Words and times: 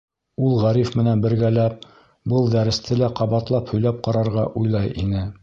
Ул 0.45 0.53
Ғариф 0.61 0.91
менән 0.99 1.21
бергәләп 1.25 1.85
был 2.33 2.49
дәресте 2.57 2.99
лә 3.03 3.11
ҡабатлап 3.21 3.71
һөйләп 3.75 4.03
ҡарарға 4.09 4.49
уйлай 4.63 4.93
ине. 5.07 5.25